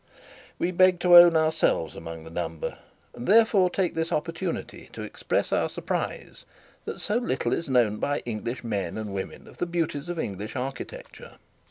We 0.57 0.71
beg 0.71 0.99
to 1.01 1.15
own 1.15 1.35
ourselves 1.37 1.95
among 1.95 2.23
the 2.23 2.31
number, 2.31 2.79
and 3.13 3.27
therefore 3.27 3.69
take 3.69 3.93
this 3.93 4.11
opportunity 4.11 4.89
to 4.93 5.03
express 5.03 5.51
our 5.53 5.69
surprise 5.69 6.43
that 6.85 6.99
so 6.99 7.17
little 7.17 7.53
is 7.53 7.69
known 7.69 7.97
by 7.97 8.21
English 8.25 8.63
men 8.63 8.97
and 8.97 9.13
women 9.13 9.47
of 9.47 9.57
the 9.57 9.67
beauties 9.67 10.09
of 10.09 10.17
English 10.17 10.55
architecture. 10.55 11.33